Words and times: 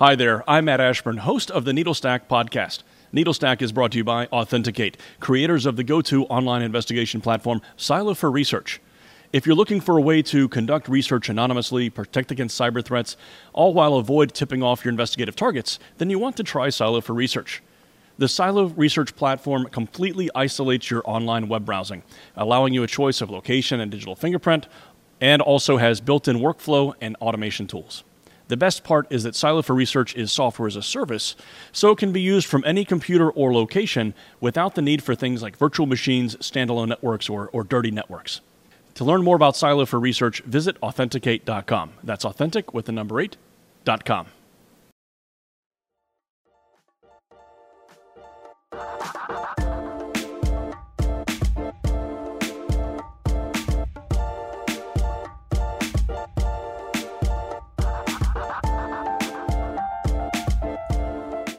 Hi 0.00 0.16
there, 0.16 0.42
I'm 0.50 0.64
Matt 0.64 0.80
Ashburn, 0.80 1.18
host 1.18 1.52
of 1.52 1.64
the 1.64 1.70
Needlestack 1.70 2.22
podcast. 2.28 2.82
Needlestack 3.12 3.62
is 3.62 3.70
brought 3.70 3.92
to 3.92 3.98
you 3.98 4.02
by 4.02 4.26
Authentic8, 4.26 4.96
creators 5.20 5.66
of 5.66 5.76
the 5.76 5.84
go 5.84 6.02
to 6.02 6.24
online 6.24 6.62
investigation 6.62 7.20
platform 7.20 7.62
Silo 7.76 8.12
for 8.14 8.28
Research. 8.28 8.80
If 9.32 9.46
you're 9.46 9.54
looking 9.54 9.80
for 9.80 9.96
a 9.96 10.00
way 10.00 10.20
to 10.22 10.48
conduct 10.48 10.88
research 10.88 11.28
anonymously, 11.28 11.90
protect 11.90 12.32
against 12.32 12.60
cyber 12.60 12.84
threats, 12.84 13.16
all 13.52 13.72
while 13.72 13.94
avoid 13.94 14.34
tipping 14.34 14.64
off 14.64 14.84
your 14.84 14.90
investigative 14.90 15.36
targets, 15.36 15.78
then 15.98 16.10
you 16.10 16.18
want 16.18 16.36
to 16.38 16.42
try 16.42 16.70
Silo 16.70 17.00
for 17.00 17.12
Research. 17.12 17.62
The 18.18 18.26
Silo 18.26 18.70
Research 18.70 19.14
platform 19.14 19.66
completely 19.66 20.28
isolates 20.34 20.90
your 20.90 21.02
online 21.04 21.46
web 21.46 21.64
browsing, 21.64 22.02
allowing 22.34 22.74
you 22.74 22.82
a 22.82 22.88
choice 22.88 23.20
of 23.20 23.30
location 23.30 23.78
and 23.78 23.92
digital 23.92 24.16
fingerprint, 24.16 24.66
and 25.20 25.40
also 25.40 25.76
has 25.76 26.00
built 26.00 26.26
in 26.26 26.38
workflow 26.38 26.94
and 27.00 27.14
automation 27.20 27.68
tools. 27.68 28.02
The 28.48 28.56
best 28.56 28.84
part 28.84 29.06
is 29.10 29.22
that 29.22 29.34
Silo 29.34 29.62
for 29.62 29.74
Research 29.74 30.14
is 30.14 30.30
software 30.30 30.68
as 30.68 30.76
a 30.76 30.82
service, 30.82 31.34
so 31.72 31.90
it 31.90 31.98
can 31.98 32.12
be 32.12 32.20
used 32.20 32.46
from 32.46 32.62
any 32.66 32.84
computer 32.84 33.30
or 33.30 33.54
location 33.54 34.12
without 34.40 34.74
the 34.74 34.82
need 34.82 35.02
for 35.02 35.14
things 35.14 35.42
like 35.42 35.56
virtual 35.56 35.86
machines, 35.86 36.36
standalone 36.36 36.88
networks, 36.88 37.28
or, 37.28 37.48
or 37.52 37.64
dirty 37.64 37.90
networks. 37.90 38.42
To 38.96 39.04
learn 39.04 39.24
more 39.24 39.36
about 39.36 39.56
Silo 39.56 39.86
for 39.86 39.98
Research, 39.98 40.42
visit 40.42 40.80
authentic8.com. 40.80 41.94
That's 42.04 42.24
authentic 42.24 42.74
with 42.74 42.84
the 42.84 42.92
number 42.92 43.16
8.com. 43.16 44.26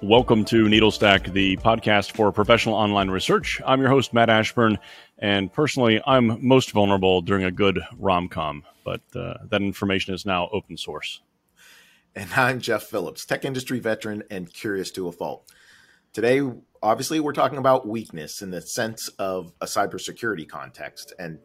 Welcome 0.07 0.45
to 0.45 0.65
Needlestack, 0.65 1.33
the 1.33 1.57
podcast 1.57 2.15
for 2.15 2.31
professional 2.31 2.75
online 2.75 3.09
research. 3.09 3.59
I'm 3.65 3.79
your 3.79 3.89
host, 3.89 4.13
Matt 4.13 4.29
Ashburn, 4.29 4.77
and 5.17 5.51
personally, 5.51 5.99
I'm 6.05 6.47
most 6.47 6.73
vulnerable 6.73 7.23
during 7.23 7.43
a 7.43 7.49
good 7.49 7.79
rom 7.97 8.29
com, 8.29 8.61
but 8.83 9.01
uh, 9.15 9.33
that 9.49 9.63
information 9.63 10.13
is 10.13 10.23
now 10.23 10.47
open 10.53 10.77
source. 10.77 11.21
And 12.15 12.31
I'm 12.35 12.59
Jeff 12.59 12.83
Phillips, 12.83 13.25
tech 13.25 13.45
industry 13.45 13.79
veteran 13.79 14.21
and 14.29 14.53
curious 14.53 14.91
to 14.91 15.07
a 15.07 15.11
fault. 15.11 15.51
Today, 16.13 16.39
obviously, 16.83 17.19
we're 17.19 17.33
talking 17.33 17.57
about 17.57 17.87
weakness 17.87 18.43
in 18.43 18.51
the 18.51 18.61
sense 18.61 19.07
of 19.17 19.53
a 19.59 19.65
cybersecurity 19.65 20.47
context. 20.47 21.13
And 21.17 21.39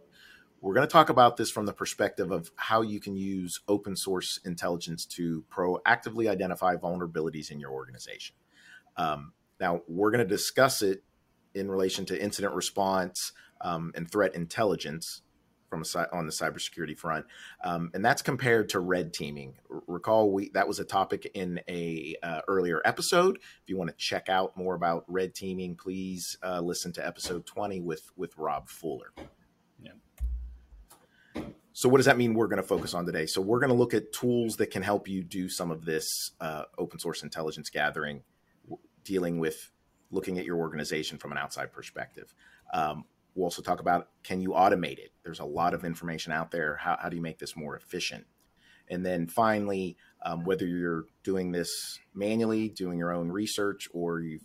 we're 0.61 0.75
going 0.75 0.87
to 0.87 0.93
talk 0.93 1.09
about 1.09 1.39
this 1.39 1.51
from 1.51 1.65
the 1.65 1.73
perspective 1.73 2.31
of 2.31 2.51
how 2.57 2.83
you 2.83 3.01
can 3.01 3.17
use 3.17 3.59
open 3.69 3.97
source 3.97 4.39
intelligence 4.45 5.07
to 5.07 5.47
proactively 5.51 6.29
identify 6.29 6.77
vulnerabilities 6.77 7.51
in 7.51 7.59
your 7.59 7.71
organization. 7.71 8.37
Um, 9.01 9.33
now, 9.59 9.81
we're 9.89 10.11
going 10.11 10.27
to 10.27 10.29
discuss 10.29 10.83
it 10.83 11.03
in 11.55 11.71
relation 11.71 12.05
to 12.07 12.23
incident 12.23 12.55
response 12.55 13.33
um, 13.63 13.93
and 13.95 14.11
threat 14.11 14.35
intelligence 14.35 15.23
from 15.69 15.83
a, 15.83 16.15
on 16.15 16.27
the 16.27 16.33
cybersecurity 16.33 16.99
front, 16.99 17.25
um, 17.63 17.91
and 17.95 18.05
that's 18.05 18.23
compared 18.23 18.69
to 18.71 18.81
red 18.81 19.15
teaming. 19.15 19.55
R- 19.73 19.83
recall, 19.87 20.33
we 20.33 20.51
that 20.51 20.67
was 20.67 20.81
a 20.81 20.85
topic 20.85 21.31
in 21.35 21.61
a 21.69 22.17
uh, 22.23 22.41
earlier 22.49 22.83
episode. 22.85 23.37
If 23.37 23.69
you 23.69 23.77
want 23.77 23.89
to 23.89 23.97
check 23.97 24.29
out 24.29 24.57
more 24.57 24.75
about 24.75 25.05
red 25.07 25.35
teaming, 25.35 25.77
please 25.77 26.37
uh, 26.43 26.61
listen 26.61 26.93
to 26.95 27.07
episode 27.07 27.47
twenty 27.47 27.81
with 27.81 28.11
with 28.17 28.37
Rob 28.37 28.69
Fuller. 28.69 29.13
Yeah. 29.81 29.93
So, 31.73 31.89
what 31.89 31.99
does 31.99 32.07
that 32.07 32.19
mean? 32.19 32.35
We're 32.35 32.49
going 32.49 32.61
to 32.61 32.67
focus 32.67 32.93
on 32.93 33.07
today. 33.07 33.27
So, 33.27 33.41
we're 33.41 33.61
going 33.61 33.71
to 33.71 33.77
look 33.77 33.95
at 33.95 34.13
tools 34.13 34.57
that 34.57 34.73
can 34.73 34.83
help 34.83 35.07
you 35.07 35.23
do 35.23 35.49
some 35.49 35.71
of 35.71 35.85
this 35.85 36.33
uh, 36.41 36.65
open 36.79 36.99
source 36.99 37.23
intelligence 37.23 37.71
gathering 37.71 38.25
dealing 39.05 39.39
with 39.39 39.71
looking 40.11 40.39
at 40.39 40.45
your 40.45 40.59
organization 40.59 41.19
from 41.19 41.33
an 41.33 41.39
outside 41.39 41.73
perspective. 41.73 42.35
Um, 42.73 43.05
we'll 43.35 43.45
also 43.45 43.63
talk 43.63 43.81
about 43.81 44.09
can 44.23 44.41
you 44.41 44.51
automate 44.51 44.99
it? 44.99 45.13
There's 45.23 45.41
a 45.41 45.45
lot 45.45 45.75
of 45.75 45.85
information 45.85 46.33
out 46.33 46.51
there. 46.51 46.77
How, 46.77 46.99
how 47.01 47.09
do 47.09 47.17
you 47.17 47.23
make 47.23 47.39
this 47.39 47.57
more 47.57 47.77
efficient? 47.77 48.27
And 48.89 49.07
then 49.07 49.29
finally, 49.29 49.97
um, 50.25 50.45
whether 50.45 50.67
you're 50.67 51.05
doing 51.23 51.53
this 51.53 51.99
manually, 52.13 52.69
doing 52.69 52.99
your 52.99 53.13
own 53.13 53.31
research, 53.31 53.89
or 53.93 54.21
you 54.21 54.41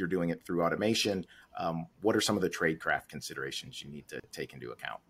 are 0.00 0.06
doing 0.06 0.30
it 0.30 0.46
through 0.46 0.62
automation, 0.62 1.26
um, 1.58 1.86
what 2.00 2.16
are 2.16 2.20
some 2.20 2.36
of 2.36 2.42
the 2.42 2.48
tradecraft 2.48 3.08
considerations 3.08 3.82
you 3.82 3.90
need 3.90 4.08
to 4.08 4.20
take 4.32 4.54
into 4.54 4.70
account? 4.70 5.00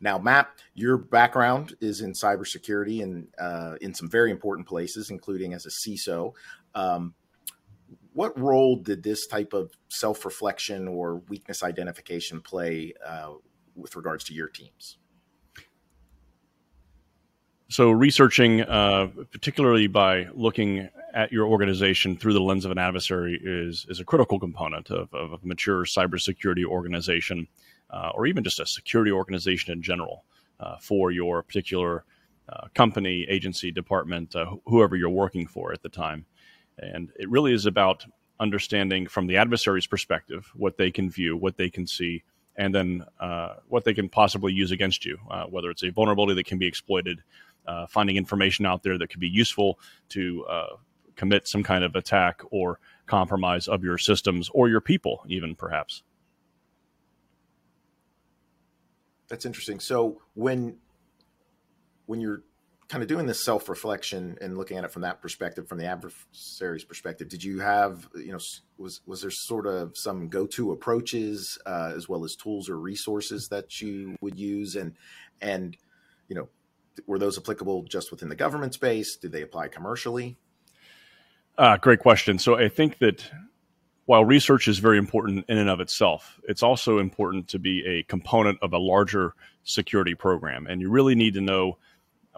Now, 0.00 0.18
Matt, 0.18 0.50
your 0.74 0.98
background 0.98 1.74
is 1.80 2.02
in 2.02 2.12
cybersecurity 2.12 3.02
and 3.02 3.28
uh, 3.38 3.76
in 3.80 3.94
some 3.94 4.10
very 4.10 4.30
important 4.30 4.68
places, 4.68 5.10
including 5.10 5.54
as 5.54 5.64
a 5.64 5.70
CISO. 5.70 6.34
Um, 6.74 7.14
what 8.16 8.38
role 8.38 8.76
did 8.76 9.02
this 9.02 9.26
type 9.26 9.52
of 9.52 9.70
self 9.88 10.24
reflection 10.24 10.88
or 10.88 11.16
weakness 11.28 11.62
identification 11.62 12.40
play 12.40 12.94
uh, 13.06 13.32
with 13.74 13.94
regards 13.94 14.24
to 14.24 14.32
your 14.32 14.48
teams? 14.48 14.96
So, 17.68 17.90
researching, 17.90 18.62
uh, 18.62 19.08
particularly 19.30 19.86
by 19.86 20.28
looking 20.34 20.88
at 21.12 21.30
your 21.30 21.46
organization 21.46 22.16
through 22.16 22.32
the 22.32 22.40
lens 22.40 22.64
of 22.64 22.70
an 22.70 22.78
adversary, 22.78 23.38
is 23.44 23.84
is 23.90 24.00
a 24.00 24.04
critical 24.04 24.40
component 24.40 24.90
of, 24.90 25.12
of 25.12 25.34
a 25.34 25.38
mature 25.42 25.84
cybersecurity 25.84 26.64
organization, 26.64 27.46
uh, 27.90 28.12
or 28.14 28.26
even 28.26 28.42
just 28.42 28.60
a 28.60 28.66
security 28.66 29.10
organization 29.10 29.74
in 29.74 29.82
general 29.82 30.24
uh, 30.58 30.76
for 30.80 31.10
your 31.10 31.42
particular 31.42 32.04
uh, 32.48 32.68
company, 32.74 33.26
agency, 33.28 33.70
department, 33.70 34.34
uh, 34.34 34.46
whoever 34.64 34.96
you're 34.96 35.10
working 35.10 35.46
for 35.46 35.70
at 35.74 35.82
the 35.82 35.90
time. 35.90 36.24
And 36.78 37.10
it 37.18 37.30
really 37.30 37.52
is 37.52 37.66
about 37.66 38.04
understanding 38.38 39.06
from 39.06 39.26
the 39.26 39.36
adversary's 39.36 39.86
perspective 39.86 40.50
what 40.54 40.76
they 40.76 40.90
can 40.90 41.10
view, 41.10 41.36
what 41.36 41.56
they 41.56 41.70
can 41.70 41.86
see, 41.86 42.22
and 42.56 42.74
then 42.74 43.04
uh, 43.20 43.54
what 43.68 43.84
they 43.84 43.94
can 43.94 44.08
possibly 44.08 44.52
use 44.52 44.70
against 44.70 45.04
you, 45.04 45.18
uh, 45.30 45.44
whether 45.44 45.70
it's 45.70 45.82
a 45.82 45.90
vulnerability 45.90 46.34
that 46.34 46.46
can 46.46 46.58
be 46.58 46.66
exploited, 46.66 47.22
uh, 47.66 47.86
finding 47.86 48.16
information 48.16 48.66
out 48.66 48.82
there 48.82 48.98
that 48.98 49.08
could 49.08 49.20
be 49.20 49.28
useful 49.28 49.78
to 50.10 50.44
uh, 50.46 50.76
commit 51.16 51.48
some 51.48 51.62
kind 51.62 51.84
of 51.84 51.94
attack 51.96 52.42
or 52.50 52.78
compromise 53.06 53.68
of 53.68 53.82
your 53.82 53.98
systems 53.98 54.50
or 54.52 54.68
your 54.68 54.80
people, 54.80 55.24
even 55.28 55.54
perhaps. 55.54 56.02
That's 59.28 59.44
interesting. 59.44 59.80
So 59.80 60.20
when 60.34 60.76
when 62.06 62.20
you're 62.20 62.42
kind 62.88 63.02
of 63.02 63.08
doing 63.08 63.26
this 63.26 63.44
self 63.44 63.68
reflection 63.68 64.38
and 64.40 64.56
looking 64.56 64.76
at 64.76 64.84
it 64.84 64.92
from 64.92 65.02
that 65.02 65.20
perspective, 65.20 65.68
from 65.68 65.78
the 65.78 65.86
adversary's 65.86 66.84
perspective, 66.84 67.28
did 67.28 67.42
you 67.42 67.60
have, 67.60 68.08
you 68.14 68.32
know, 68.32 68.38
was 68.78 69.00
was 69.06 69.22
there 69.22 69.30
sort 69.30 69.66
of 69.66 69.96
some 69.96 70.28
go 70.28 70.46
to 70.46 70.72
approaches 70.72 71.58
uh, 71.66 71.92
as 71.94 72.08
well 72.08 72.24
as 72.24 72.36
tools 72.36 72.68
or 72.68 72.78
resources 72.78 73.48
that 73.48 73.80
you 73.80 74.16
would 74.20 74.38
use, 74.38 74.76
and 74.76 74.94
and 75.40 75.76
you 76.28 76.36
know, 76.36 76.48
were 77.06 77.18
those 77.18 77.38
applicable 77.38 77.84
just 77.84 78.10
within 78.10 78.28
the 78.28 78.36
government 78.36 78.74
space? 78.74 79.16
Did 79.16 79.32
they 79.32 79.42
apply 79.42 79.68
commercially? 79.68 80.36
Uh, 81.58 81.76
great 81.78 82.00
question. 82.00 82.38
So 82.38 82.56
I 82.56 82.68
think 82.68 82.98
that 82.98 83.30
while 84.04 84.24
research 84.24 84.68
is 84.68 84.78
very 84.78 84.98
important 84.98 85.46
in 85.48 85.58
and 85.58 85.70
of 85.70 85.80
itself, 85.80 86.38
it's 86.44 86.62
also 86.62 86.98
important 86.98 87.48
to 87.48 87.58
be 87.58 87.84
a 87.86 88.02
component 88.04 88.58
of 88.62 88.72
a 88.72 88.78
larger 88.78 89.32
security 89.64 90.14
program, 90.14 90.66
and 90.66 90.80
you 90.80 90.90
really 90.90 91.16
need 91.16 91.34
to 91.34 91.40
know 91.40 91.78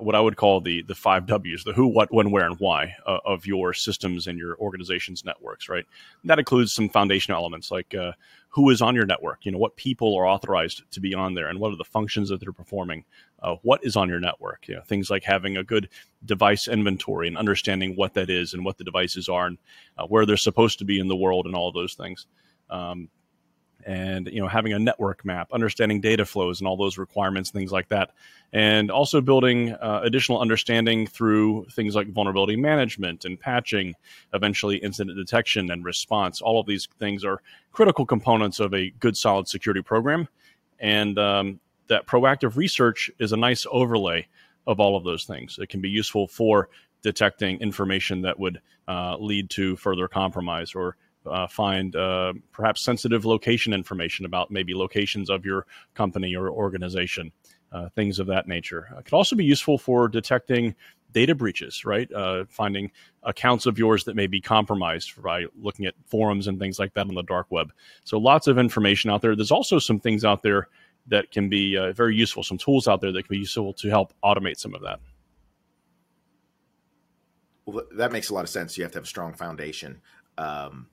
what 0.00 0.14
I 0.14 0.20
would 0.20 0.36
call 0.36 0.60
the 0.60 0.82
the 0.82 0.94
five 0.94 1.26
W's: 1.26 1.64
the 1.64 1.72
who, 1.72 1.86
what, 1.86 2.12
when, 2.12 2.30
where, 2.30 2.46
and 2.46 2.58
why 2.58 2.94
uh, 3.06 3.18
of 3.24 3.46
your 3.46 3.74
systems 3.74 4.26
and 4.26 4.38
your 4.38 4.56
organization's 4.58 5.24
networks. 5.24 5.68
Right. 5.68 5.84
And 6.22 6.30
that 6.30 6.38
includes 6.38 6.72
some 6.72 6.88
foundational 6.88 7.38
elements 7.38 7.70
like 7.70 7.94
uh, 7.94 8.12
who 8.48 8.70
is 8.70 8.82
on 8.82 8.94
your 8.94 9.06
network. 9.06 9.44
You 9.44 9.52
know, 9.52 9.58
what 9.58 9.76
people 9.76 10.16
are 10.16 10.26
authorized 10.26 10.82
to 10.90 11.00
be 11.00 11.14
on 11.14 11.34
there, 11.34 11.48
and 11.48 11.58
what 11.58 11.72
are 11.72 11.76
the 11.76 11.84
functions 11.84 12.28
that 12.28 12.40
they're 12.40 12.52
performing. 12.52 13.04
Uh, 13.40 13.56
what 13.62 13.84
is 13.84 13.96
on 13.96 14.08
your 14.08 14.20
network? 14.20 14.66
You 14.66 14.76
know, 14.76 14.82
things 14.82 15.10
like 15.10 15.22
having 15.22 15.56
a 15.56 15.64
good 15.64 15.88
device 16.24 16.66
inventory 16.66 17.28
and 17.28 17.38
understanding 17.38 17.94
what 17.94 18.14
that 18.14 18.30
is 18.30 18.52
and 18.52 18.64
what 18.64 18.78
the 18.78 18.84
devices 18.84 19.28
are 19.28 19.46
and 19.46 19.58
uh, 19.96 20.06
where 20.06 20.26
they're 20.26 20.36
supposed 20.36 20.78
to 20.80 20.84
be 20.84 20.98
in 20.98 21.08
the 21.08 21.16
world 21.16 21.46
and 21.46 21.54
all 21.54 21.70
those 21.70 21.94
things. 21.94 22.26
Um, 22.70 23.08
and 23.88 24.28
you 24.28 24.40
know 24.40 24.46
having 24.46 24.74
a 24.74 24.78
network 24.78 25.24
map 25.24 25.48
understanding 25.50 25.98
data 25.98 26.26
flows 26.26 26.60
and 26.60 26.68
all 26.68 26.76
those 26.76 26.98
requirements 26.98 27.50
things 27.50 27.72
like 27.72 27.88
that 27.88 28.10
and 28.52 28.90
also 28.90 29.20
building 29.20 29.72
uh, 29.72 30.00
additional 30.04 30.40
understanding 30.40 31.06
through 31.06 31.66
things 31.72 31.94
like 31.94 32.06
vulnerability 32.08 32.54
management 32.54 33.24
and 33.24 33.40
patching 33.40 33.94
eventually 34.34 34.76
incident 34.76 35.16
detection 35.18 35.70
and 35.70 35.84
response. 35.84 36.40
All 36.40 36.58
of 36.58 36.66
these 36.66 36.88
things 36.98 37.24
are 37.24 37.42
critical 37.72 38.06
components 38.06 38.60
of 38.60 38.72
a 38.74 38.90
good 39.00 39.16
solid 39.16 39.48
security 39.48 39.82
program 39.82 40.28
and 40.78 41.18
um, 41.18 41.60
that 41.88 42.06
proactive 42.06 42.56
research 42.56 43.10
is 43.18 43.32
a 43.32 43.36
nice 43.36 43.66
overlay 43.70 44.26
of 44.66 44.80
all 44.80 44.96
of 44.96 45.04
those 45.04 45.24
things. 45.24 45.58
It 45.58 45.70
can 45.70 45.80
be 45.80 45.88
useful 45.88 46.28
for 46.28 46.68
detecting 47.02 47.58
information 47.60 48.22
that 48.22 48.38
would 48.38 48.60
uh, 48.86 49.16
lead 49.18 49.48
to 49.50 49.76
further 49.76 50.08
compromise 50.08 50.74
or 50.74 50.96
uh, 51.30 51.46
find 51.46 51.94
uh, 51.96 52.32
perhaps 52.52 52.80
sensitive 52.80 53.24
location 53.24 53.72
information 53.72 54.24
about 54.24 54.50
maybe 54.50 54.74
locations 54.74 55.30
of 55.30 55.44
your 55.44 55.66
company 55.94 56.34
or 56.34 56.50
organization. 56.50 57.32
uh, 57.72 57.88
things 57.90 58.18
of 58.18 58.26
that 58.28 58.48
nature. 58.48 58.88
It 58.98 59.04
could 59.04 59.14
also 59.14 59.36
be 59.36 59.44
useful 59.44 59.78
for 59.78 60.08
detecting 60.08 60.74
data 61.12 61.34
breaches, 61.34 61.84
right? 61.84 62.10
Uh, 62.12 62.44
finding 62.48 62.90
accounts 63.22 63.66
of 63.66 63.78
yours 63.78 64.04
that 64.04 64.16
may 64.16 64.26
be 64.26 64.40
compromised 64.40 65.20
by 65.22 65.46
looking 65.60 65.86
at 65.86 65.94
forums 66.06 66.46
and 66.46 66.58
things 66.58 66.78
like 66.78 66.94
that 66.94 67.06
on 67.08 67.14
the 67.14 67.22
dark 67.22 67.46
web. 67.50 67.72
So 68.04 68.18
lots 68.18 68.46
of 68.46 68.58
information 68.58 69.10
out 69.10 69.22
there. 69.22 69.34
There's 69.34 69.50
also 69.50 69.78
some 69.78 70.00
things 70.00 70.24
out 70.24 70.42
there 70.42 70.68
that 71.06 71.30
can 71.30 71.48
be 71.48 71.76
uh, 71.76 71.92
very 71.92 72.14
useful, 72.14 72.42
some 72.42 72.58
tools 72.58 72.86
out 72.86 73.00
there 73.00 73.12
that 73.12 73.22
can 73.22 73.34
be 73.34 73.38
useful 73.38 73.72
to 73.74 73.88
help 73.88 74.12
automate 74.22 74.58
some 74.58 74.74
of 74.74 74.82
that. 74.82 75.00
Well, 77.64 77.84
that 77.96 78.12
makes 78.12 78.30
a 78.30 78.34
lot 78.34 78.44
of 78.44 78.50
sense. 78.50 78.76
You 78.76 78.84
have 78.84 78.92
to 78.92 78.98
have 78.98 79.04
a 79.04 79.08
strong 79.08 79.34
foundation. 79.34 80.00
Um, 80.36 80.88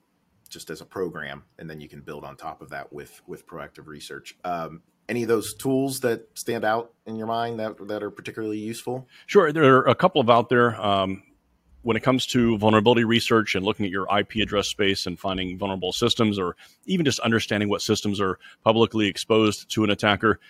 just 0.48 0.70
as 0.70 0.80
a 0.80 0.84
program, 0.84 1.44
and 1.58 1.68
then 1.68 1.80
you 1.80 1.88
can 1.88 2.00
build 2.00 2.24
on 2.24 2.36
top 2.36 2.62
of 2.62 2.70
that 2.70 2.92
with 2.92 3.20
with 3.26 3.46
proactive 3.46 3.86
research. 3.86 4.36
Um, 4.44 4.82
any 5.08 5.22
of 5.22 5.28
those 5.28 5.54
tools 5.54 6.00
that 6.00 6.26
stand 6.34 6.64
out 6.64 6.92
in 7.06 7.16
your 7.16 7.26
mind 7.26 7.60
that 7.60 7.76
that 7.88 8.02
are 8.02 8.10
particularly 8.10 8.58
useful? 8.58 9.08
Sure, 9.26 9.52
there 9.52 9.76
are 9.76 9.88
a 9.88 9.94
couple 9.94 10.20
of 10.20 10.30
out 10.30 10.48
there. 10.48 10.80
Um, 10.80 11.22
when 11.82 11.96
it 11.96 12.02
comes 12.02 12.26
to 12.26 12.58
vulnerability 12.58 13.04
research 13.04 13.54
and 13.54 13.64
looking 13.64 13.86
at 13.86 13.92
your 13.92 14.08
IP 14.18 14.42
address 14.42 14.66
space 14.66 15.06
and 15.06 15.20
finding 15.20 15.56
vulnerable 15.56 15.92
systems, 15.92 16.36
or 16.36 16.56
even 16.86 17.06
just 17.06 17.20
understanding 17.20 17.68
what 17.68 17.80
systems 17.80 18.20
are 18.20 18.40
publicly 18.64 19.06
exposed 19.06 19.70
to 19.70 19.84
an 19.84 19.90
attacker, 19.90 20.40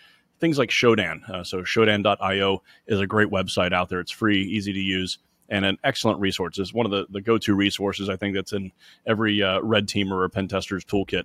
things 0.40 0.56
like 0.56 0.70
Shodan. 0.70 1.28
Uh, 1.28 1.44
so 1.44 1.60
Shodan.io 1.60 2.62
is 2.86 3.00
a 3.00 3.06
great 3.06 3.28
website 3.28 3.74
out 3.74 3.90
there. 3.90 4.00
It's 4.00 4.10
free, 4.10 4.44
easy 4.44 4.72
to 4.72 4.80
use 4.80 5.18
and 5.48 5.64
an 5.64 5.78
excellent 5.84 6.20
resource. 6.20 6.58
It's 6.58 6.74
one 6.74 6.86
of 6.86 6.92
the, 6.92 7.06
the 7.10 7.20
go 7.20 7.38
to 7.38 7.54
resources 7.54 8.08
I 8.08 8.16
think 8.16 8.34
that's 8.34 8.52
in 8.52 8.72
every 9.06 9.42
uh, 9.42 9.60
red 9.60 9.86
teamer 9.86 10.24
or 10.24 10.28
pen 10.28 10.48
tester's 10.48 10.84
toolkit. 10.84 11.24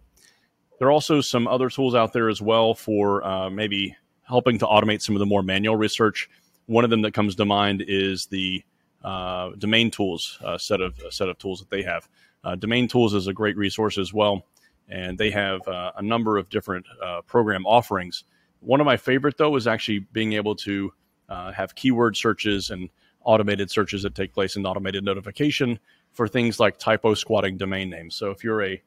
There 0.79 0.87
are 0.87 0.91
also 0.91 1.21
some 1.21 1.47
other 1.47 1.69
tools 1.69 1.93
out 1.93 2.13
there 2.13 2.29
as 2.29 2.41
well 2.41 2.73
for 2.73 3.23
uh, 3.23 3.49
maybe 3.49 3.95
helping 4.23 4.57
to 4.59 4.65
automate 4.65 5.01
some 5.01 5.15
of 5.15 5.19
the 5.19 5.25
more 5.25 5.43
manual 5.43 5.75
research. 5.75 6.29
One 6.65 6.83
of 6.83 6.89
them 6.89 7.01
that 7.03 7.13
comes 7.13 7.35
to 7.35 7.45
mind 7.45 7.83
is 7.87 8.27
the 8.27 8.63
uh, 9.03 9.51
DomainTools 9.51 10.41
uh, 10.43 10.57
set 10.57 10.81
of 10.81 10.99
set 11.09 11.29
of 11.29 11.37
tools 11.37 11.59
that 11.59 11.69
they 11.69 11.83
have. 11.83 12.07
Uh, 12.43 12.55
DomainTools 12.55 13.13
is 13.13 13.27
a 13.27 13.33
great 13.33 13.57
resource 13.57 13.97
as 13.97 14.13
well, 14.13 14.45
and 14.89 15.17
they 15.17 15.31
have 15.31 15.67
uh, 15.67 15.91
a 15.97 16.01
number 16.01 16.37
of 16.37 16.49
different 16.49 16.85
program 17.27 17.65
offerings. 17.65 18.23
One 18.59 18.79
of 18.79 18.85
my 18.85 18.97
favorite 18.97 19.37
though 19.37 19.55
is 19.55 19.67
actually 19.67 19.99
being 19.99 20.33
able 20.33 20.55
to 20.57 20.93
have 21.29 21.75
keyword 21.75 22.17
searches 22.17 22.69
and 22.69 22.89
automated 23.23 23.69
searches 23.69 24.03
that 24.03 24.15
take 24.15 24.33
place 24.33 24.55
in 24.55 24.65
automated 24.65 25.03
notification 25.03 25.79
for 26.11 26.27
things 26.27 26.59
like 26.59 26.77
typo 26.77 27.13
squatting 27.13 27.57
domain 27.57 27.89
names. 27.89 28.15
So 28.15 28.31
if 28.31 28.43
you're 28.43 28.63
a, 28.63 28.81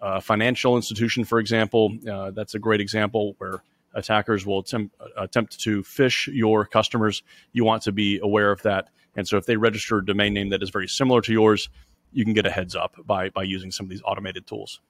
a 0.00 0.20
financial 0.20 0.76
institution, 0.76 1.24
for 1.24 1.38
example, 1.38 1.96
uh, 2.10 2.30
that's 2.30 2.54
a 2.54 2.58
great 2.58 2.80
example 2.80 3.34
where 3.38 3.62
attackers 3.94 4.44
will 4.44 4.60
attempt, 4.60 4.94
attempt 5.16 5.60
to 5.60 5.82
phish 5.82 6.26
your 6.32 6.64
customers. 6.64 7.22
You 7.52 7.64
want 7.64 7.82
to 7.82 7.92
be 7.92 8.18
aware 8.22 8.50
of 8.50 8.62
that. 8.62 8.88
And 9.16 9.26
so 9.28 9.36
if 9.36 9.46
they 9.46 9.56
register 9.56 9.98
a 9.98 10.04
domain 10.04 10.34
name 10.34 10.48
that 10.50 10.62
is 10.62 10.70
very 10.70 10.88
similar 10.88 11.20
to 11.22 11.32
yours, 11.32 11.68
you 12.12 12.24
can 12.24 12.34
get 12.34 12.46
a 12.46 12.50
heads 12.50 12.74
up 12.74 12.96
by, 13.06 13.30
by 13.30 13.42
using 13.42 13.70
some 13.70 13.86
of 13.86 13.90
these 13.90 14.02
automated 14.04 14.46
tools. 14.46 14.80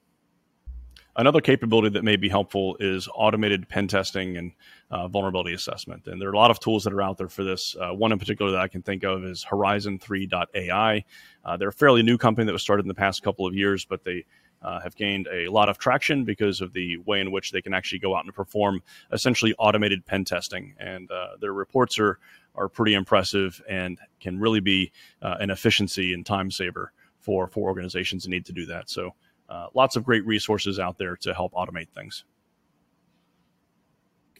Another 1.17 1.39
capability 1.39 1.89
that 1.89 2.03
may 2.03 2.17
be 2.17 2.27
helpful 2.27 2.75
is 2.81 3.07
automated 3.15 3.69
pen 3.69 3.87
testing 3.87 4.35
and 4.35 4.51
uh, 4.91 5.07
vulnerability 5.07 5.53
assessment. 5.53 6.07
And 6.07 6.21
there 6.21 6.27
are 6.27 6.33
a 6.33 6.37
lot 6.37 6.51
of 6.51 6.59
tools 6.59 6.83
that 6.83 6.91
are 6.91 7.01
out 7.01 7.17
there 7.17 7.29
for 7.29 7.45
this. 7.45 7.73
Uh, 7.79 7.91
one 7.93 8.11
in 8.11 8.19
particular 8.19 8.51
that 8.51 8.59
I 8.59 8.67
can 8.67 8.81
think 8.81 9.03
of 9.03 9.23
is 9.23 9.45
Horizon3.ai. 9.49 11.05
Uh, 11.45 11.57
they're 11.57 11.69
a 11.69 11.73
fairly 11.73 12.03
new 12.03 12.17
company 12.17 12.45
that 12.45 12.51
was 12.51 12.61
started 12.61 12.83
in 12.83 12.89
the 12.89 12.93
past 12.93 13.23
couple 13.23 13.47
of 13.47 13.53
years, 13.53 13.85
but 13.85 14.03
they 14.03 14.25
uh, 14.61 14.81
have 14.81 14.95
gained 14.97 15.29
a 15.31 15.47
lot 15.47 15.69
of 15.69 15.77
traction 15.77 16.25
because 16.25 16.59
of 16.59 16.73
the 16.73 16.97
way 17.05 17.21
in 17.21 17.31
which 17.31 17.51
they 17.51 17.61
can 17.61 17.73
actually 17.73 17.99
go 17.99 18.13
out 18.13 18.25
and 18.25 18.33
perform 18.33 18.81
essentially 19.13 19.53
automated 19.57 20.05
pen 20.05 20.25
testing. 20.25 20.75
And 20.79 21.09
uh, 21.11 21.37
their 21.39 21.53
reports 21.53 21.97
are, 21.97 22.19
are 22.55 22.67
pretty 22.67 22.93
impressive 22.93 23.61
and 23.69 23.99
can 24.19 24.37
really 24.37 24.59
be 24.59 24.91
uh, 25.21 25.35
an 25.39 25.49
efficiency 25.49 26.13
and 26.13 26.25
time 26.25 26.51
saver 26.51 26.91
for, 27.19 27.47
for 27.47 27.69
organizations 27.69 28.23
that 28.23 28.29
need 28.29 28.45
to 28.47 28.53
do 28.53 28.65
that. 28.65 28.89
So 28.89 29.13
uh, 29.49 29.67
lots 29.73 29.95
of 29.95 30.03
great 30.03 30.25
resources 30.25 30.79
out 30.79 30.97
there 30.97 31.15
to 31.17 31.33
help 31.33 31.53
automate 31.53 31.89
things. 31.89 32.23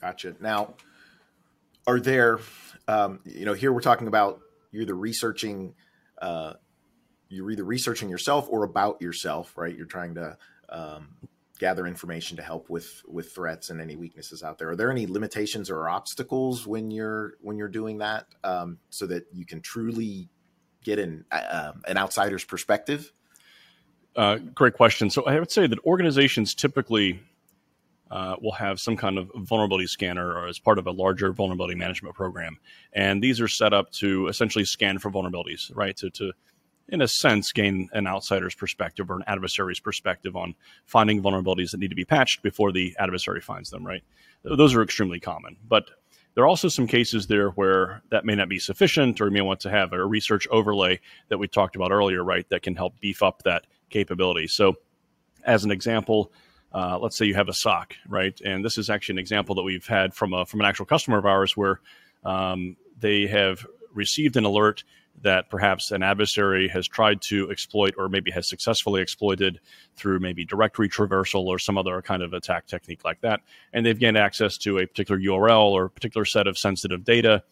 Gotcha. 0.02 0.36
Now, 0.40 0.76
are 1.88 2.00
there, 2.00 2.40
um, 2.88 3.20
you 3.26 3.46
know, 3.46 3.54
here 3.54 3.72
we're 3.72 3.82
talking 3.82 4.08
about 4.08 4.42
you're 4.72 4.84
either 4.84 4.96
researching, 4.96 5.76
uh, 6.22 6.54
you're 7.30 7.50
either 7.52 7.64
researching 7.64 8.10
yourself 8.10 8.48
or 8.50 8.64
about 8.64 9.02
yourself, 9.02 9.54
right? 9.58 9.76
You're 9.76 9.86
trying 9.86 10.16
to 10.16 10.38
um, 10.70 11.16
gather 11.60 11.88
information 11.88 12.38
to 12.38 12.44
help 12.44 12.70
with 12.70 13.02
with 13.08 13.34
threats 13.34 13.70
and 13.70 13.80
any 13.82 13.96
weaknesses 13.96 14.44
out 14.44 14.58
there. 14.58 14.70
Are 14.70 14.76
there 14.76 14.92
any 14.92 15.08
limitations 15.08 15.70
or 15.70 15.90
obstacles 15.90 16.68
when 16.68 16.92
you're 16.92 17.34
when 17.42 17.58
you're 17.58 17.68
doing 17.68 18.00
that, 18.00 18.26
um, 18.44 18.80
so 18.90 19.06
that 19.08 19.28
you 19.32 19.46
can 19.46 19.62
truly 19.62 20.30
get 20.84 21.00
an 21.00 21.26
uh, 21.32 21.74
an 21.88 21.98
outsider's 21.98 22.44
perspective? 22.44 23.12
Uh, 24.16 24.38
great 24.38 24.74
question. 24.74 25.10
So 25.10 25.24
I 25.24 25.40
would 25.40 25.52
say 25.52 25.68
that 25.68 25.80
organizations 25.86 26.56
typically 26.56 27.20
uh, 28.10 28.36
will 28.42 28.54
have 28.54 28.80
some 28.80 28.96
kind 28.96 29.18
of 29.18 29.30
vulnerability 29.36 29.88
scanner 29.88 30.32
or 30.34 30.48
as 30.48 30.60
part 30.60 30.80
of 30.80 30.88
a 30.88 30.92
larger 30.92 31.34
vulnerability 31.34 31.76
management 31.76 32.16
program. 32.16 32.58
And 32.94 33.22
these 33.22 33.42
are 33.42 33.48
set 33.48 33.74
up 33.74 33.92
to 33.94 34.28
essentially 34.28 34.64
scan 34.64 35.00
for 35.00 35.12
vulnerabilities, 35.12 35.76
right? 35.76 35.98
To, 35.98 36.10
to 36.12 36.32
in 36.88 37.02
a 37.02 37.08
sense, 37.08 37.52
gain 37.52 37.90
an 37.94 38.08
outsider's 38.08 38.56
perspective 38.56 39.10
or 39.10 39.16
an 39.16 39.24
adversary's 39.28 39.80
perspective 39.80 40.36
on 40.36 40.54
finding 40.86 41.22
vulnerabilities 41.22 41.72
that 41.72 41.80
need 41.80 41.90
to 41.90 41.96
be 41.96 42.06
patched 42.06 42.44
before 42.44 42.72
the 42.72 42.96
adversary 43.00 43.42
finds 43.42 43.72
them, 43.72 43.86
right? 43.86 44.04
Those 44.44 44.76
are 44.76 44.84
extremely 44.84 45.20
common. 45.20 45.58
But 45.68 45.90
there 46.36 46.44
are 46.44 46.48
also 46.48 46.68
some 46.68 46.86
cases 46.86 47.26
there 47.26 47.50
where 47.52 48.04
that 48.12 48.26
may 48.26 48.36
not 48.36 48.50
be 48.50 48.60
sufficient, 48.60 49.20
or 49.20 49.26
you 49.26 49.32
may 49.32 49.42
want 49.42 49.62
to 49.62 49.72
have 49.72 49.94
a 49.94 50.06
research 50.06 50.48
overlay 50.52 51.00
that 51.30 51.40
we 51.40 51.48
talked 51.48 51.76
about 51.76 51.92
earlier, 51.92 52.24
right? 52.24 52.48
That 52.50 52.62
can 52.62 52.76
help 52.76 53.00
beef 53.00 53.24
up 53.24 53.42
that 53.44 53.66
capability. 53.90 54.48
So, 54.48 54.76
as 55.44 55.64
an 55.64 55.72
example, 55.72 56.32
uh, 56.74 57.00
let's 57.00 57.18
say 57.18 57.26
you 57.26 57.36
have 57.36 57.50
a 57.50 57.54
SOC, 57.54 57.94
right? 58.08 58.40
And 58.44 58.64
this 58.64 58.78
is 58.78 58.90
actually 58.90 59.14
an 59.14 59.20
example 59.20 59.56
that 59.56 59.64
we've 59.64 59.86
had 59.86 60.14
from 60.14 60.34
a 60.34 60.46
from 60.46 60.60
an 60.60 60.66
actual 60.66 60.86
customer 60.86 61.18
of 61.18 61.26
ours 61.26 61.56
where 61.56 61.80
um, 62.24 62.76
they 63.00 63.28
have 63.28 63.66
received 63.94 64.36
an 64.36 64.44
alert 64.44 64.84
that 65.22 65.50
perhaps 65.50 65.92
an 65.92 66.04
adversary 66.04 66.68
has 66.68 66.88
tried 66.88 67.22
to 67.22 67.50
exploit 67.50 67.94
or 67.98 68.10
maybe 68.10 68.32
has 68.32 68.50
successfully 68.50 69.02
exploited 69.02 69.60
through 69.96 70.20
maybe 70.20 70.44
directory 70.44 70.90
traversal 70.90 71.46
or 71.46 71.58
some 71.58 71.78
other 71.78 72.02
kind 72.02 72.22
of 72.22 72.34
attack 72.34 72.68
technique 72.68 73.06
like 73.06 73.22
that. 73.22 73.40
And 73.72 73.86
they've 73.86 73.98
gained 73.98 74.18
access 74.18 74.58
to 74.60 74.80
a 74.80 74.86
particular 74.86 75.20
URL 75.20 75.72
or 75.72 75.86
a 75.86 75.90
particular 75.90 76.26
set 76.26 76.48
of 76.48 76.58
sensitive 76.58 77.06
data. 77.06 77.44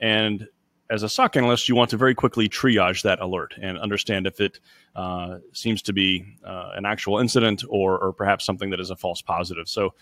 And 0.00 0.48
as 0.90 1.04
a 1.04 1.08
SOC 1.08 1.36
analyst, 1.36 1.68
you 1.68 1.76
want 1.76 1.90
to 1.90 1.96
very 1.96 2.14
quickly 2.14 2.48
triage 2.48 3.02
that 3.02 3.20
alert 3.20 3.54
and 3.62 3.78
understand 3.78 4.26
if 4.26 4.40
it 4.40 4.58
uh, 4.96 5.38
seems 5.52 5.82
to 5.82 5.92
be 5.92 6.36
uh, 6.44 6.72
an 6.74 6.84
actual 6.84 7.18
incident 7.18 7.62
or, 7.68 7.96
or 7.98 8.12
perhaps 8.12 8.44
something 8.44 8.70
that 8.70 8.80
is 8.80 8.90
a 8.90 8.96
false 8.96 9.22
positive. 9.22 9.68
So, 9.68 9.94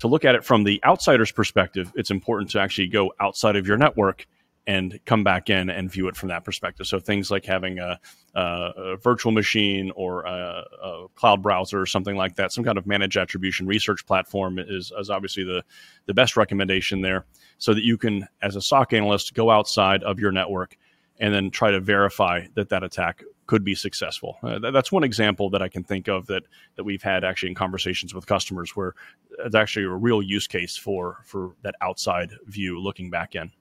to 0.00 0.08
look 0.08 0.26
at 0.26 0.34
it 0.34 0.44
from 0.44 0.64
the 0.64 0.78
outsider's 0.84 1.32
perspective, 1.32 1.90
it's 1.94 2.10
important 2.10 2.50
to 2.50 2.60
actually 2.60 2.88
go 2.88 3.14
outside 3.18 3.56
of 3.56 3.66
your 3.66 3.78
network 3.78 4.26
and 4.66 4.98
come 5.04 5.22
back 5.22 5.48
in 5.48 5.70
and 5.70 5.90
view 5.90 6.08
it 6.08 6.16
from 6.16 6.28
that 6.28 6.44
perspective. 6.44 6.86
So 6.86 6.98
things 6.98 7.30
like 7.30 7.44
having 7.44 7.78
a, 7.78 8.00
a, 8.34 8.96
virtual 8.96 9.30
machine 9.30 9.92
or 9.94 10.24
a, 10.24 10.64
a, 10.82 11.06
cloud 11.14 11.42
browser 11.42 11.80
or 11.80 11.86
something 11.86 12.16
like 12.16 12.34
that, 12.36 12.52
some 12.52 12.64
kind 12.64 12.76
of 12.76 12.86
managed 12.86 13.16
attribution 13.16 13.66
research 13.66 14.04
platform 14.06 14.58
is, 14.58 14.92
is 14.98 15.08
obviously 15.08 15.44
the, 15.44 15.62
the 16.06 16.14
best 16.14 16.36
recommendation 16.36 17.00
there 17.00 17.26
so 17.58 17.74
that 17.74 17.84
you 17.84 17.96
can, 17.96 18.26
as 18.42 18.56
a 18.56 18.60
SOC 18.60 18.92
analyst, 18.92 19.34
go 19.34 19.50
outside 19.50 20.02
of 20.02 20.18
your 20.18 20.32
network 20.32 20.76
and 21.18 21.32
then 21.32 21.50
try 21.50 21.70
to 21.70 21.80
verify 21.80 22.46
that 22.54 22.68
that 22.70 22.82
attack 22.82 23.22
could 23.46 23.64
be 23.64 23.76
successful. 23.76 24.38
Uh, 24.42 24.58
that's 24.58 24.90
one 24.90 25.04
example 25.04 25.48
that 25.50 25.62
I 25.62 25.68
can 25.68 25.84
think 25.84 26.08
of 26.08 26.26
that 26.26 26.42
that 26.74 26.82
we've 26.82 27.02
had 27.02 27.24
actually 27.24 27.50
in 27.50 27.54
conversations 27.54 28.12
with 28.12 28.26
customers 28.26 28.74
where 28.74 28.94
it's 29.38 29.54
actually 29.54 29.84
a 29.84 29.90
real 29.90 30.20
use 30.20 30.48
case 30.48 30.76
for 30.76 31.18
for 31.24 31.54
that 31.62 31.76
outside 31.80 32.32
view 32.46 32.80
looking 32.80 33.08
back 33.08 33.36
in 33.36 33.52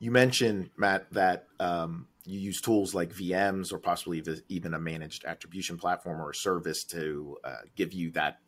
you 0.00 0.10
mentioned 0.10 0.70
Matt 0.76 1.12
that 1.12 1.46
um, 1.60 2.08
you 2.24 2.40
use 2.40 2.60
tools 2.60 2.94
like 2.94 3.14
VMs 3.14 3.72
or 3.72 3.78
possibly 3.78 4.22
even 4.48 4.74
a 4.74 4.78
managed 4.78 5.24
attribution 5.24 5.76
platform 5.76 6.20
or 6.20 6.30
a 6.30 6.34
service 6.34 6.84
to 6.84 7.36
uh, 7.44 7.56
give 7.76 7.92
you 7.92 8.10
that 8.12 8.38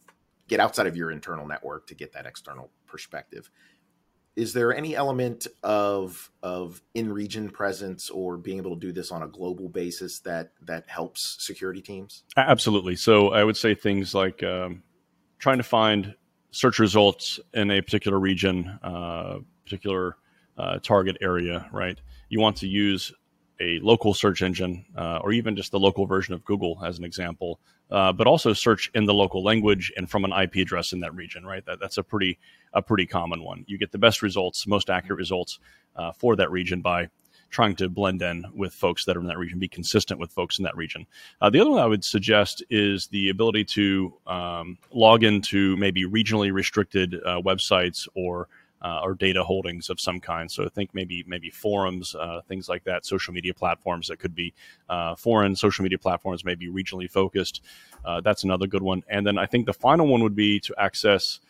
get 0.48 0.60
outside 0.60 0.86
of 0.86 0.96
your 0.96 1.10
internal 1.10 1.46
network 1.46 1.86
to 1.86 1.94
get 1.94 2.12
that 2.12 2.26
external 2.26 2.70
perspective. 2.86 3.50
Is 4.34 4.54
there 4.54 4.74
any 4.74 4.96
element 4.96 5.46
of 5.62 6.30
of 6.42 6.80
in 6.94 7.12
region 7.12 7.50
presence 7.50 8.08
or 8.08 8.38
being 8.38 8.56
able 8.56 8.74
to 8.74 8.80
do 8.80 8.90
this 8.90 9.12
on 9.12 9.22
a 9.22 9.28
global 9.28 9.68
basis 9.68 10.20
that 10.20 10.52
that 10.62 10.88
helps 10.88 11.36
security 11.38 11.82
teams? 11.82 12.24
Absolutely. 12.38 12.96
So 12.96 13.28
I 13.28 13.44
would 13.44 13.58
say 13.58 13.74
things 13.74 14.14
like 14.14 14.42
um, 14.42 14.82
trying 15.38 15.58
to 15.58 15.64
find 15.64 16.14
search 16.50 16.78
results 16.78 17.40
in 17.52 17.70
a 17.70 17.82
particular 17.82 18.18
region, 18.18 18.78
uh, 18.82 19.38
particular 19.64 20.16
uh, 20.58 20.78
target 20.78 21.16
area, 21.20 21.68
right? 21.72 22.00
You 22.28 22.40
want 22.40 22.56
to 22.58 22.68
use 22.68 23.12
a 23.60 23.78
local 23.80 24.12
search 24.12 24.42
engine 24.42 24.84
uh, 24.96 25.18
or 25.22 25.32
even 25.32 25.56
just 25.56 25.70
the 25.70 25.78
local 25.78 26.06
version 26.06 26.34
of 26.34 26.44
Google, 26.44 26.80
as 26.84 26.98
an 26.98 27.04
example, 27.04 27.60
uh, 27.90 28.12
but 28.12 28.26
also 28.26 28.52
search 28.52 28.90
in 28.94 29.04
the 29.04 29.14
local 29.14 29.44
language 29.44 29.92
and 29.96 30.10
from 30.10 30.24
an 30.24 30.32
IP 30.32 30.56
address 30.56 30.92
in 30.92 31.00
that 31.00 31.14
region. 31.14 31.44
Right, 31.44 31.64
that, 31.66 31.78
that's 31.80 31.98
a 31.98 32.02
pretty 32.02 32.38
a 32.72 32.82
pretty 32.82 33.06
common 33.06 33.42
one. 33.42 33.64
You 33.68 33.78
get 33.78 33.92
the 33.92 33.98
best 33.98 34.22
results, 34.22 34.66
most 34.66 34.90
accurate 34.90 35.18
results 35.18 35.58
uh, 35.96 36.12
for 36.12 36.36
that 36.36 36.50
region 36.50 36.80
by 36.80 37.08
trying 37.52 37.76
to 37.76 37.88
blend 37.88 38.22
in 38.22 38.46
with 38.54 38.72
folks 38.72 39.04
that 39.04 39.16
are 39.16 39.20
in 39.20 39.26
that 39.26 39.38
region, 39.38 39.58
be 39.58 39.68
consistent 39.68 40.18
with 40.18 40.32
folks 40.32 40.58
in 40.58 40.64
that 40.64 40.76
region. 40.76 41.06
Uh, 41.40 41.50
the 41.50 41.60
other 41.60 41.70
one 41.70 41.80
I 41.80 41.86
would 41.86 42.02
suggest 42.02 42.64
is 42.70 43.08
the 43.08 43.28
ability 43.28 43.64
to 43.64 44.14
um, 44.26 44.78
log 44.90 45.22
into 45.22 45.76
maybe 45.76 46.04
regionally 46.04 46.50
restricted 46.50 47.14
uh, 47.14 47.40
websites 47.42 48.08
or 48.14 48.48
uh, 48.82 49.00
or 49.02 49.14
data 49.14 49.44
holdings 49.44 49.88
of 49.90 50.00
some 50.00 50.20
kind. 50.20 50.50
So 50.50 50.64
I 50.64 50.68
think 50.68 50.90
maybe 50.92 51.24
maybe 51.26 51.50
forums, 51.50 52.14
uh, 52.14 52.40
things 52.48 52.68
like 52.68 52.84
that, 52.84 53.06
social 53.06 53.32
media 53.32 53.54
platforms 53.54 54.08
that 54.08 54.18
could 54.18 54.34
be 54.34 54.52
uh, 54.88 55.14
foreign 55.14 55.54
social 55.56 55.82
media 55.82 55.98
platforms, 55.98 56.44
maybe 56.44 56.68
regionally 56.68 57.10
focused. 57.10 57.62
Uh, 58.04 58.20
that's 58.20 58.44
another 58.44 58.66
good 58.66 58.82
one. 58.82 59.02
And 59.08 59.26
then 59.26 59.38
I 59.38 59.46
think 59.46 59.66
the 59.66 59.72
final 59.72 60.06
one 60.06 60.22
would 60.22 60.34
be 60.34 60.58
to 60.60 60.74
access 60.78 61.40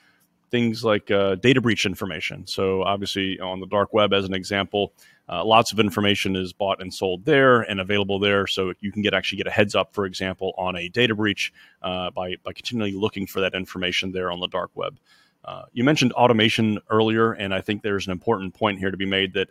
things 0.51 0.85
like 0.85 1.11
uh, 1.11 1.37
data 1.37 1.63
breach 1.63 1.87
information. 1.87 2.47
So 2.47 2.83
obviously 2.83 3.41
on 3.41 3.61
the 3.61 3.67
dark 3.67 3.95
web, 3.95 4.13
as 4.13 4.27
an 4.27 4.35
example, 4.35 4.93
uh, 5.27 5.43
lots 5.43 5.73
of 5.73 5.81
information 5.81 6.37
is 6.37 6.53
bought 6.53 6.83
and 6.83 6.93
sold 6.93 7.25
there 7.25 7.63
and 7.63 7.81
available 7.81 8.19
there. 8.19 8.47
So 8.47 8.75
you 8.81 8.93
can 8.93 9.01
get 9.01 9.15
actually 9.15 9.39
get 9.39 9.47
a 9.47 9.51
heads 9.51 9.75
up, 9.75 9.95
for 9.95 10.05
example, 10.05 10.53
on 10.59 10.77
a 10.77 10.91
data 10.91 11.15
breach 11.15 11.55
by 11.81 12.37
by 12.45 12.53
continually 12.55 12.93
looking 12.93 13.27
for 13.27 13.41
that 13.41 13.55
information 13.55 14.13
there 14.13 14.31
on 14.31 14.41
the 14.41 14.49
dark 14.49 14.73
web. 14.75 14.99
Uh, 15.45 15.65
you 15.73 15.83
mentioned 15.85 16.13
automation 16.13 16.79
earlier, 16.89 17.33
and 17.33 17.53
I 17.53 17.61
think 17.61 17.83
there's 17.83 18.07
an 18.07 18.13
important 18.13 18.55
point 18.55 18.79
here 18.79 18.91
to 18.91 18.97
be 18.97 19.07
made 19.07 19.35
that 19.35 19.49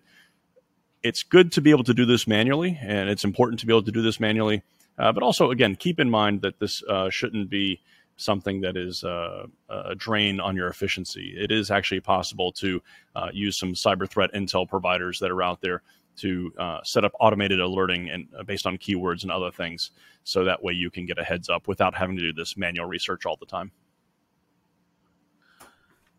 it's 1.04 1.24
good 1.24 1.52
to 1.54 1.62
be 1.62 1.72
able 1.72 1.84
to 1.84 1.94
do 1.94 2.06
this 2.06 2.28
manually, 2.28 2.78
and 2.82 3.10
it's 3.10 3.24
important 3.24 3.60
to 3.60 3.66
be 3.66 3.74
able 3.74 3.84
to 3.84 3.92
do 3.92 4.02
this 4.02 4.20
manually. 4.20 4.64
Uh, 4.98 5.12
but 5.12 5.24
also, 5.24 5.52
again, 5.52 5.76
keep 5.76 6.00
in 6.00 6.10
mind 6.10 6.42
that 6.42 6.60
this 6.60 6.84
uh, 6.84 7.10
shouldn't 7.10 7.50
be 7.50 7.82
something 8.18 8.62
that 8.62 8.78
is 8.78 9.04
uh, 9.04 9.48
a 9.70 9.96
drain 9.96 10.40
on 10.40 10.56
your 10.56 10.68
efficiency. 10.68 11.34
It 11.38 11.52
is 11.52 11.72
actually 11.72 12.02
possible 12.02 12.52
to 12.54 12.82
uh, 13.16 13.30
use 13.34 13.58
some 13.58 13.74
cyber 13.74 14.08
threat 14.08 14.32
intel 14.34 14.70
providers 14.70 15.20
that 15.20 15.32
are 15.32 15.42
out 15.42 15.62
there 15.62 15.82
to 16.18 16.52
set 16.84 17.04
up 17.04 17.14
automated 17.20 17.60
alerting 17.60 18.10
and 18.10 18.28
based 18.46 18.68
on 18.68 18.78
keywords 18.78 19.24
and 19.24 19.32
other 19.32 19.50
things, 19.50 19.92
so 20.24 20.44
that 20.44 20.62
way 20.62 20.74
you 20.74 20.92
can 20.92 21.06
get 21.06 21.18
a 21.18 21.24
heads 21.24 21.50
up 21.50 21.68
without 21.68 21.96
having 21.96 22.16
to 22.16 22.22
do 22.22 22.34
this 22.34 22.56
manual 22.56 22.86
research 22.86 23.26
all 23.26 23.38
the 23.38 23.46
time. 23.46 23.72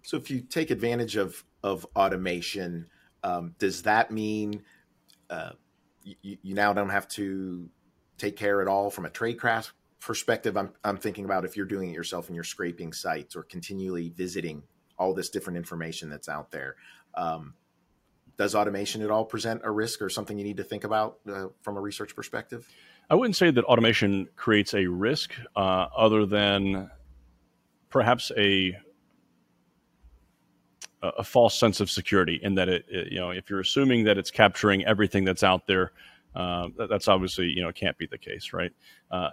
So 0.03 0.17
if 0.17 0.31
you 0.31 0.41
take 0.41 0.71
advantage 0.71 1.17
of 1.17 1.45
of 1.63 1.87
automation, 1.95 2.87
um, 3.23 3.55
does 3.59 3.83
that 3.83 4.11
mean 4.11 4.63
uh, 5.31 5.53
you, 6.03 6.39
you, 6.43 6.55
now 6.55 6.73
don't 6.73 6.89
have 6.89 7.07
to 7.09 7.69
take 8.19 8.37
care 8.37 8.61
at 8.61 8.67
all 8.67 8.91
from 8.91 9.07
a 9.07 9.11
tradecraft 9.11 9.71
perspective? 10.01 10.57
I'm 10.57 10.73
I'm 10.85 10.97
thinking 10.97 11.25
about 11.25 11.45
if 11.45 11.57
you're 11.57 11.67
doing 11.67 11.91
it 11.91 11.95
yourself 11.95 12.27
and 12.27 12.35
you're 12.35 12.45
scraping 12.45 12.93
sites 12.93 13.37
or 13.37 13.45
continually 13.45 14.09
visiting 14.09 14.65
all 14.99 15.15
this 15.15 15.31
different 15.31 15.57
information 15.57 16.11
that's 16.11 16.29
out 16.29 16.51
there. 16.51 16.77
Um, 17.15 17.55
does 18.37 18.55
automation 18.55 19.03
at 19.03 19.11
all 19.11 19.25
present 19.25 19.61
a 19.65 19.71
risk 19.71 20.03
or 20.03 20.09
something 20.09 20.39
you 20.39 20.45
need 20.45 20.57
to 20.57 20.65
think 20.65 20.85
about 20.85 21.19
uh, 21.33 21.47
from 21.61 21.77
a 21.77 21.81
research 21.81 22.17
perspective? 22.17 22.69
I 23.11 23.15
wouldn't 23.15 23.37
say 23.37 23.51
that 23.51 23.65
automation 23.65 24.29
creates 24.37 24.75
a 24.75 24.87
risk, 24.87 25.33
uh, 25.55 25.87
other 25.97 26.25
than 26.25 26.91
perhaps 27.91 28.33
a 28.37 28.77
a 31.03 31.25
false 31.25 31.59
sense 31.59 31.81
of 31.81 31.91
security 31.91 32.39
in 32.43 32.55
that 32.55 32.69
it, 32.69 32.85
it, 32.89 33.13
you 33.13 33.19
know 33.19 33.31
if 33.31 33.51
you're 33.51 33.61
assuming 33.61 34.05
that 34.05 34.19
it's 34.19 34.31
capturing 34.31 34.85
everything 34.85 35.25
that's 35.25 35.43
out 35.43 35.67
there 35.67 35.93
uh, 36.35 36.69
that's 36.89 37.09
obviously 37.09 37.47
you 37.47 37.63
know 37.63 37.73
can't 37.73 37.99
be 37.99 38.07
the 38.07 38.19
case 38.19 38.53
right? 38.53 38.73
Uh, 39.11 39.31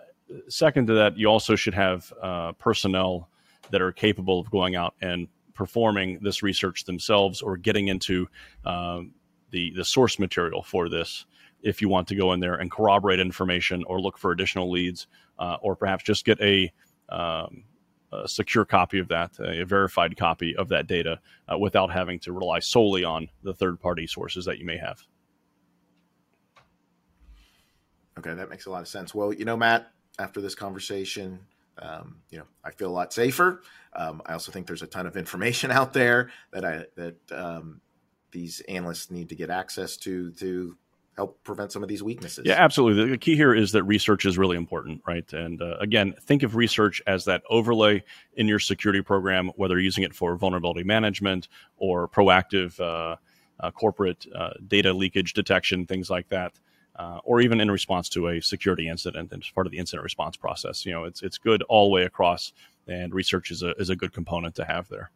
second 0.47 0.87
to 0.87 0.93
that 0.93 1.17
you 1.17 1.27
also 1.27 1.55
should 1.55 1.73
have 1.73 2.11
uh, 2.21 2.51
personnel 2.53 3.29
that 3.71 3.81
are 3.81 3.91
capable 3.91 4.39
of 4.39 4.49
going 4.51 4.75
out 4.75 4.95
and 5.01 5.27
performing 5.53 6.19
this 6.21 6.41
research 6.41 6.85
themselves 6.85 7.41
or 7.41 7.57
getting 7.57 7.89
into 7.89 8.27
um, 8.65 9.11
the 9.51 9.71
the 9.75 9.85
source 9.85 10.19
material 10.19 10.63
for 10.63 10.89
this 10.89 11.25
if 11.61 11.81
you 11.81 11.89
want 11.89 12.07
to 12.07 12.15
go 12.15 12.31
in 12.33 12.39
there 12.39 12.55
and 12.55 12.71
corroborate 12.71 13.19
information 13.19 13.83
or 13.87 13.99
look 13.99 14.17
for 14.17 14.31
additional 14.31 14.71
leads 14.71 15.07
uh, 15.39 15.57
or 15.61 15.75
perhaps 15.75 16.03
just 16.03 16.25
get 16.25 16.39
a 16.41 16.71
um, 17.09 17.63
a 18.11 18.27
secure 18.27 18.65
copy 18.65 18.99
of 18.99 19.07
that, 19.09 19.31
a 19.39 19.63
verified 19.65 20.17
copy 20.17 20.55
of 20.55 20.69
that 20.69 20.87
data, 20.87 21.19
uh, 21.51 21.57
without 21.57 21.91
having 21.91 22.19
to 22.19 22.33
rely 22.33 22.59
solely 22.59 23.03
on 23.03 23.29
the 23.43 23.53
third 23.53 23.79
party 23.79 24.07
sources 24.07 24.45
that 24.45 24.57
you 24.57 24.65
may 24.65 24.77
have. 24.77 25.03
Okay, 28.17 28.33
that 28.33 28.49
makes 28.49 28.65
a 28.65 28.69
lot 28.69 28.81
of 28.81 28.87
sense. 28.87 29.15
Well, 29.15 29.31
you 29.31 29.45
know, 29.45 29.55
Matt, 29.55 29.91
after 30.17 30.41
this 30.41 30.55
conversation, 30.55 31.39
um, 31.77 32.17
you 32.29 32.37
know, 32.37 32.45
I 32.63 32.71
feel 32.71 32.89
a 32.89 32.91
lot 32.91 33.13
safer. 33.13 33.61
Um, 33.93 34.21
I 34.25 34.33
also 34.33 34.51
think 34.51 34.67
there's 34.67 34.81
a 34.81 34.87
ton 34.87 35.07
of 35.07 35.15
information 35.15 35.71
out 35.79 35.93
there 35.93 36.31
that 36.51 36.65
I 36.65 36.85
that 36.95 37.31
um, 37.31 37.81
these 38.31 38.61
analysts 38.61 39.09
need 39.09 39.29
to 39.29 39.35
get 39.35 39.49
access 39.49 39.97
to 39.97 40.31
to 40.33 40.77
help 41.19 41.43
prevent 41.43 41.69
some 41.71 41.83
of 41.83 41.89
these 41.89 42.01
weaknesses. 42.01 42.45
Yeah, 42.45 42.53
absolutely. 42.53 43.09
The 43.09 43.17
key 43.17 43.35
here 43.35 43.53
is 43.53 43.73
that 43.73 43.83
research 43.83 44.25
is 44.25 44.37
really 44.37 44.55
important, 44.55 45.01
right? 45.05 45.31
And 45.33 45.61
uh, 45.61 45.75
again, 45.79 46.15
think 46.21 46.43
of 46.43 46.55
research 46.55 47.01
as 47.05 47.25
that 47.25 47.43
overlay 47.49 48.03
in 48.35 48.47
your 48.47 48.59
security 48.59 49.01
program, 49.01 49.51
whether 49.57 49.75
you're 49.75 49.83
using 49.83 50.05
it 50.05 50.15
for 50.15 50.37
vulnerability 50.37 50.83
management 50.83 51.49
or 51.75 52.07
proactive 52.07 52.79
uh, 52.79 53.17
uh, 53.59 53.71
corporate 53.71 54.25
uh, 54.33 54.51
data 54.65 54.93
leakage 54.93 55.33
detection, 55.33 55.85
things 55.85 56.09
like 56.09 56.29
that. 56.29 56.53
Uh, 56.95 57.19
or 57.23 57.39
even 57.39 57.61
in 57.61 57.69
response 57.71 58.09
to 58.09 58.27
a 58.29 58.41
security 58.41 58.89
incident 58.89 59.31
and 59.31 59.43
part 59.53 59.65
of 59.67 59.71
the 59.71 59.77
incident 59.77 60.03
response 60.03 60.35
process, 60.35 60.85
you 60.85 60.91
know, 60.91 61.05
it's 61.05 61.21
it's 61.21 61.37
good 61.37 61.61
all 61.69 61.85
the 61.85 61.93
way 61.93 62.03
across, 62.03 62.51
and 62.87 63.13
research 63.13 63.51
is 63.51 63.63
a 63.63 63.71
is 63.75 63.89
a 63.89 63.95
good 63.95 64.11
component 64.11 64.53
to 64.55 64.65
have 64.65 64.89
there. 64.89 65.09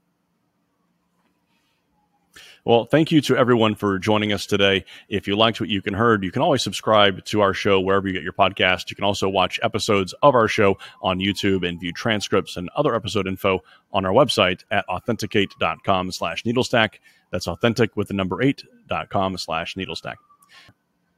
Well, 2.65 2.85
thank 2.85 3.11
you 3.11 3.21
to 3.21 3.37
everyone 3.37 3.75
for 3.75 3.99
joining 3.99 4.31
us 4.33 4.45
today. 4.45 4.85
If 5.09 5.27
you 5.27 5.35
liked 5.35 5.59
what 5.59 5.69
you 5.69 5.81
can 5.81 5.93
heard, 5.93 6.23
you 6.23 6.31
can 6.31 6.41
always 6.41 6.63
subscribe 6.63 7.23
to 7.25 7.41
our 7.41 7.53
show 7.53 7.79
wherever 7.79 8.07
you 8.07 8.13
get 8.13 8.23
your 8.23 8.33
podcast. 8.33 8.89
You 8.89 8.95
can 8.95 9.05
also 9.05 9.27
watch 9.29 9.59
episodes 9.61 10.13
of 10.23 10.33
our 10.33 10.47
show 10.47 10.77
on 11.01 11.19
YouTube 11.19 11.67
and 11.67 11.79
view 11.79 11.91
transcripts 11.93 12.57
and 12.57 12.69
other 12.75 12.95
episode 12.95 13.27
info 13.27 13.63
on 13.91 14.05
our 14.05 14.13
website 14.13 14.63
at 14.71 14.85
authentic8.com 14.87 16.11
slash 16.11 16.43
needlestack. 16.43 16.95
That's 17.31 17.47
authentic 17.47 17.95
with 17.97 18.07
the 18.07 18.13
number 18.13 18.41
eight 18.41 18.63
dot 18.87 19.09
com 19.09 19.37
slash 19.37 19.75
needlestack. 19.75 20.15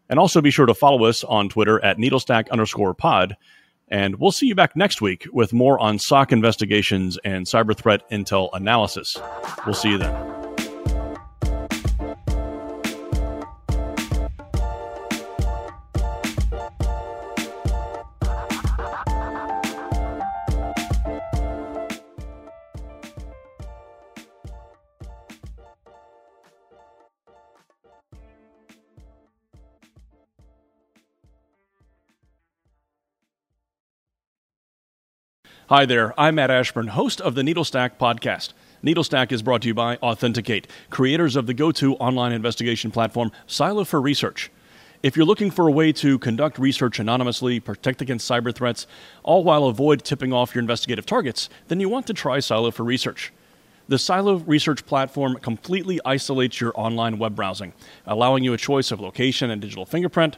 And 0.09 0.19
also 0.19 0.41
be 0.41 0.51
sure 0.51 0.65
to 0.65 0.73
follow 0.73 1.05
us 1.05 1.23
on 1.23 1.49
Twitter 1.49 1.83
at 1.83 1.97
needlestack 1.97 2.49
underscore 2.49 2.93
pod. 2.93 3.37
And 3.87 4.15
we'll 4.15 4.31
see 4.31 4.47
you 4.47 4.55
back 4.55 4.75
next 4.75 5.01
week 5.01 5.27
with 5.31 5.53
more 5.53 5.79
on 5.79 5.99
SOC 5.99 6.31
investigations 6.31 7.19
and 7.23 7.45
cyber 7.45 7.77
threat 7.77 8.09
intel 8.09 8.49
analysis. 8.53 9.17
We'll 9.65 9.75
see 9.75 9.91
you 9.91 9.97
then. 9.99 10.34
Hi 35.67 35.87
there, 35.87 36.13
I'm 36.15 36.35
Matt 36.35 36.51
Ashburn, 36.51 36.89
host 36.89 37.19
of 37.19 37.33
the 37.33 37.41
Needlestack 37.41 37.97
podcast. 37.97 38.53
Needlestack 38.83 39.31
is 39.31 39.41
brought 39.41 39.63
to 39.63 39.67
you 39.67 39.73
by 39.73 39.97
Authentic8, 39.97 40.65
creators 40.91 41.35
of 41.35 41.47
the 41.47 41.55
go 41.55 41.71
to 41.71 41.95
online 41.95 42.33
investigation 42.33 42.91
platform 42.91 43.31
Silo 43.47 43.83
for 43.83 43.99
Research. 43.99 44.51
If 45.01 45.17
you're 45.17 45.25
looking 45.25 45.49
for 45.49 45.67
a 45.67 45.71
way 45.71 45.91
to 45.93 46.19
conduct 46.19 46.59
research 46.59 46.99
anonymously, 46.99 47.59
protect 47.59 48.03
against 48.03 48.29
cyber 48.29 48.53
threats, 48.53 48.85
all 49.23 49.43
while 49.43 49.63
avoid 49.63 50.03
tipping 50.03 50.31
off 50.31 50.53
your 50.53 50.61
investigative 50.61 51.07
targets, 51.07 51.49
then 51.67 51.79
you 51.79 51.89
want 51.89 52.05
to 52.05 52.13
try 52.13 52.39
Silo 52.39 52.69
for 52.69 52.83
Research. 52.83 53.33
The 53.87 53.97
Silo 53.97 54.35
Research 54.35 54.85
platform 54.85 55.37
completely 55.37 55.99
isolates 56.05 56.61
your 56.61 56.73
online 56.75 57.17
web 57.17 57.35
browsing, 57.35 57.73
allowing 58.05 58.43
you 58.43 58.53
a 58.53 58.57
choice 58.57 58.91
of 58.91 58.99
location 58.99 59.49
and 59.49 59.63
digital 59.63 59.87
fingerprint, 59.87 60.37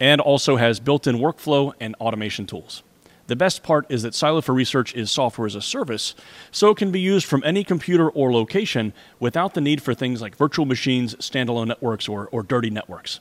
and 0.00 0.20
also 0.20 0.56
has 0.56 0.80
built 0.80 1.06
in 1.06 1.18
workflow 1.18 1.72
and 1.78 1.94
automation 2.00 2.44
tools. 2.44 2.82
The 3.26 3.36
best 3.36 3.62
part 3.62 3.86
is 3.88 4.02
that 4.02 4.14
Silo 4.14 4.42
for 4.42 4.52
Research 4.52 4.94
is 4.94 5.10
software 5.10 5.46
as 5.46 5.54
a 5.54 5.62
service, 5.62 6.14
so 6.50 6.70
it 6.70 6.76
can 6.76 6.90
be 6.90 7.00
used 7.00 7.26
from 7.26 7.42
any 7.44 7.64
computer 7.64 8.10
or 8.10 8.32
location 8.32 8.92
without 9.18 9.54
the 9.54 9.62
need 9.62 9.82
for 9.82 9.94
things 9.94 10.20
like 10.20 10.36
virtual 10.36 10.66
machines, 10.66 11.14
standalone 11.16 11.68
networks, 11.68 12.06
or, 12.06 12.28
or 12.32 12.42
dirty 12.42 12.70
networks. 12.70 13.20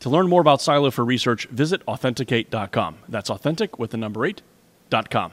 To 0.00 0.08
learn 0.08 0.28
more 0.28 0.40
about 0.40 0.62
Silo 0.62 0.90
for 0.90 1.04
Research, 1.04 1.46
visit 1.48 1.84
authentic8.com. 1.86 2.98
That's 3.08 3.28
authentic 3.28 3.78
with 3.78 3.90
the 3.90 3.96
number 3.96 4.20
8.com. 4.20 5.32